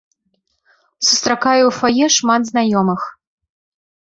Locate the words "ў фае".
1.67-2.05